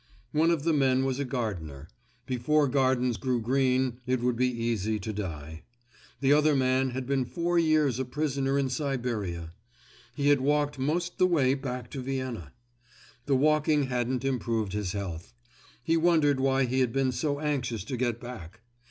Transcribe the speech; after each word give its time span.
One 0.31 0.49
of 0.49 0.63
the 0.63 0.73
men 0.73 1.05
was 1.05 1.19
a 1.19 1.25
gardener; 1.25 1.87
before 2.25 2.67
gardens 2.67 3.17
grew 3.17 3.39
green 3.39 3.99
it 4.07 4.19
would 4.19 4.35
be 4.35 4.47
easy 4.51 4.97
to 4.97 5.13
die. 5.13 5.61
The 6.21 6.33
other 6.33 6.55
man 6.55 6.89
had 6.89 7.05
been 7.05 7.23
four 7.23 7.59
years 7.59 7.99
a 7.99 8.05
prisoner 8.05 8.57
in 8.57 8.69
Siberia. 8.69 9.53
He 10.15 10.29
had 10.29 10.41
walked 10.41 10.79
most 10.79 11.19
the 11.19 11.27
way 11.27 11.53
back 11.53 11.87
to 11.91 12.01
Vienna. 12.01 12.51
The 13.27 13.35
walking 13.35 13.83
hadn't 13.93 14.25
improved 14.25 14.73
his 14.73 14.93
health. 14.93 15.35
He 15.83 15.97
wondered 15.97 16.39
why 16.39 16.65
he 16.65 16.79
had 16.79 16.91
been 16.91 17.11
so 17.11 17.39
anxious 17.39 17.83
to 17.83 17.95
get 17.95 18.19
back. 18.19 18.61